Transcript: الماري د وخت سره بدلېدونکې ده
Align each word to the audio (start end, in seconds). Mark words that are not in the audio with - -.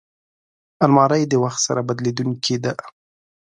الماري 0.85 1.23
د 1.29 1.33
وخت 1.43 1.59
سره 1.67 1.81
بدلېدونکې 1.87 2.55
ده 2.63 2.73